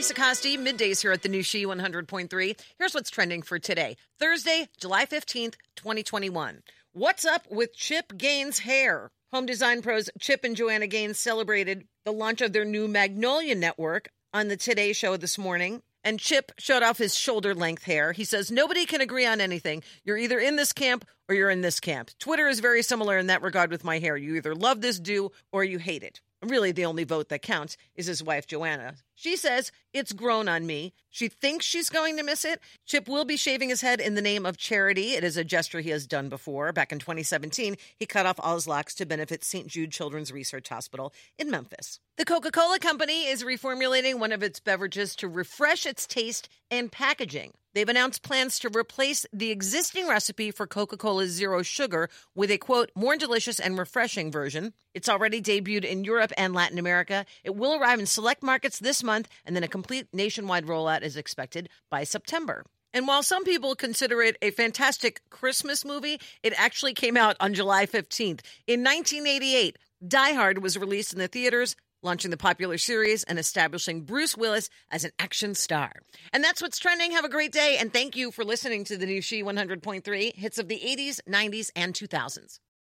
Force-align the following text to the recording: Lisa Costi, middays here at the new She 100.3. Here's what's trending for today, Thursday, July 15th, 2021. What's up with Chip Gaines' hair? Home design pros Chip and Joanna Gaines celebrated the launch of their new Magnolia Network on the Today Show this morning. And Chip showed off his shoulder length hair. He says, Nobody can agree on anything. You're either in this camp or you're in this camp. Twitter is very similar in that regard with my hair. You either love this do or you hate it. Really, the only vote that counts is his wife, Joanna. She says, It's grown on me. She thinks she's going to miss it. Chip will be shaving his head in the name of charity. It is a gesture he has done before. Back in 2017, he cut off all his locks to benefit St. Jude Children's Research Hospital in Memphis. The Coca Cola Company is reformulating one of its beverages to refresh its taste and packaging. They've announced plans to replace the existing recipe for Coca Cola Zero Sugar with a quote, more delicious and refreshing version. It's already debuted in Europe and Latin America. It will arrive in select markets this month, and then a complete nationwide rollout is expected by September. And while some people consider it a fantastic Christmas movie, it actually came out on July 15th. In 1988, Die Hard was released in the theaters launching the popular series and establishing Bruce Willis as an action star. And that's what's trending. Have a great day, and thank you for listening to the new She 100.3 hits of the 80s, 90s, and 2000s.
Lisa 0.00 0.14
Costi, 0.14 0.56
middays 0.56 1.02
here 1.02 1.12
at 1.12 1.20
the 1.20 1.28
new 1.28 1.42
She 1.42 1.66
100.3. 1.66 2.58
Here's 2.78 2.94
what's 2.94 3.10
trending 3.10 3.42
for 3.42 3.58
today, 3.58 3.98
Thursday, 4.18 4.66
July 4.78 5.04
15th, 5.04 5.56
2021. 5.76 6.62
What's 6.94 7.26
up 7.26 7.44
with 7.50 7.76
Chip 7.76 8.16
Gaines' 8.16 8.60
hair? 8.60 9.10
Home 9.30 9.44
design 9.44 9.82
pros 9.82 10.08
Chip 10.18 10.42
and 10.42 10.56
Joanna 10.56 10.86
Gaines 10.86 11.18
celebrated 11.18 11.86
the 12.06 12.14
launch 12.14 12.40
of 12.40 12.54
their 12.54 12.64
new 12.64 12.88
Magnolia 12.88 13.54
Network 13.54 14.08
on 14.32 14.48
the 14.48 14.56
Today 14.56 14.94
Show 14.94 15.18
this 15.18 15.36
morning. 15.36 15.82
And 16.02 16.18
Chip 16.18 16.50
showed 16.56 16.82
off 16.82 16.96
his 16.96 17.14
shoulder 17.14 17.54
length 17.54 17.82
hair. 17.82 18.12
He 18.12 18.24
says, 18.24 18.50
Nobody 18.50 18.86
can 18.86 19.02
agree 19.02 19.26
on 19.26 19.38
anything. 19.38 19.82
You're 20.04 20.16
either 20.16 20.38
in 20.38 20.56
this 20.56 20.72
camp 20.72 21.04
or 21.28 21.34
you're 21.34 21.50
in 21.50 21.60
this 21.60 21.78
camp. 21.78 22.10
Twitter 22.18 22.48
is 22.48 22.60
very 22.60 22.82
similar 22.82 23.18
in 23.18 23.26
that 23.26 23.42
regard 23.42 23.70
with 23.70 23.84
my 23.84 23.98
hair. 23.98 24.16
You 24.16 24.36
either 24.36 24.54
love 24.54 24.80
this 24.80 24.98
do 24.98 25.30
or 25.52 25.62
you 25.62 25.78
hate 25.78 26.02
it. 26.02 26.22
Really, 26.42 26.72
the 26.72 26.86
only 26.86 27.04
vote 27.04 27.28
that 27.28 27.42
counts 27.42 27.76
is 27.94 28.06
his 28.06 28.22
wife, 28.22 28.46
Joanna. 28.46 28.94
She 29.14 29.36
says, 29.36 29.70
It's 29.92 30.14
grown 30.14 30.48
on 30.48 30.66
me. 30.66 30.94
She 31.10 31.28
thinks 31.28 31.66
she's 31.66 31.90
going 31.90 32.16
to 32.16 32.22
miss 32.22 32.46
it. 32.46 32.60
Chip 32.86 33.08
will 33.08 33.26
be 33.26 33.36
shaving 33.36 33.68
his 33.68 33.82
head 33.82 34.00
in 34.00 34.14
the 34.14 34.22
name 34.22 34.46
of 34.46 34.56
charity. 34.56 35.12
It 35.12 35.22
is 35.22 35.36
a 35.36 35.44
gesture 35.44 35.80
he 35.80 35.90
has 35.90 36.06
done 36.06 36.30
before. 36.30 36.72
Back 36.72 36.92
in 36.92 36.98
2017, 36.98 37.76
he 37.94 38.06
cut 38.06 38.24
off 38.24 38.40
all 38.42 38.54
his 38.54 38.66
locks 38.66 38.94
to 38.94 39.04
benefit 39.04 39.44
St. 39.44 39.66
Jude 39.66 39.92
Children's 39.92 40.32
Research 40.32 40.70
Hospital 40.70 41.12
in 41.38 41.50
Memphis. 41.50 42.00
The 42.16 42.24
Coca 42.24 42.50
Cola 42.50 42.78
Company 42.78 43.26
is 43.26 43.44
reformulating 43.44 44.18
one 44.18 44.32
of 44.32 44.42
its 44.42 44.60
beverages 44.60 45.14
to 45.16 45.28
refresh 45.28 45.84
its 45.84 46.06
taste 46.06 46.48
and 46.70 46.90
packaging. 46.90 47.52
They've 47.72 47.88
announced 47.88 48.22
plans 48.22 48.58
to 48.60 48.70
replace 48.76 49.26
the 49.32 49.50
existing 49.50 50.08
recipe 50.08 50.50
for 50.50 50.66
Coca 50.66 50.96
Cola 50.96 51.26
Zero 51.26 51.62
Sugar 51.62 52.08
with 52.34 52.50
a 52.50 52.58
quote, 52.58 52.90
more 52.96 53.16
delicious 53.16 53.60
and 53.60 53.78
refreshing 53.78 54.32
version. 54.32 54.72
It's 54.92 55.08
already 55.08 55.40
debuted 55.40 55.84
in 55.84 56.04
Europe 56.04 56.32
and 56.36 56.52
Latin 56.52 56.78
America. 56.78 57.24
It 57.44 57.54
will 57.54 57.80
arrive 57.80 58.00
in 58.00 58.06
select 58.06 58.42
markets 58.42 58.80
this 58.80 59.04
month, 59.04 59.28
and 59.44 59.54
then 59.54 59.62
a 59.62 59.68
complete 59.68 60.08
nationwide 60.12 60.66
rollout 60.66 61.02
is 61.02 61.16
expected 61.16 61.68
by 61.90 62.02
September. 62.02 62.64
And 62.92 63.06
while 63.06 63.22
some 63.22 63.44
people 63.44 63.76
consider 63.76 64.20
it 64.20 64.36
a 64.42 64.50
fantastic 64.50 65.22
Christmas 65.30 65.84
movie, 65.84 66.20
it 66.42 66.52
actually 66.56 66.92
came 66.92 67.16
out 67.16 67.36
on 67.38 67.54
July 67.54 67.86
15th. 67.86 68.40
In 68.66 68.82
1988, 68.82 69.78
Die 70.06 70.32
Hard 70.32 70.62
was 70.62 70.76
released 70.76 71.12
in 71.12 71.20
the 71.20 71.28
theaters 71.28 71.76
launching 72.02 72.30
the 72.30 72.36
popular 72.36 72.78
series 72.78 73.24
and 73.24 73.38
establishing 73.38 74.02
Bruce 74.02 74.36
Willis 74.36 74.70
as 74.90 75.04
an 75.04 75.12
action 75.18 75.54
star. 75.54 75.92
And 76.32 76.42
that's 76.42 76.62
what's 76.62 76.78
trending. 76.78 77.12
Have 77.12 77.24
a 77.24 77.28
great 77.28 77.52
day, 77.52 77.76
and 77.78 77.92
thank 77.92 78.16
you 78.16 78.30
for 78.30 78.44
listening 78.44 78.84
to 78.84 78.96
the 78.96 79.06
new 79.06 79.20
She 79.20 79.42
100.3 79.42 80.34
hits 80.34 80.58
of 80.58 80.68
the 80.68 80.80
80s, 80.80 81.20
90s, 81.28 81.70
and 81.76 81.94
2000s. 81.94 82.58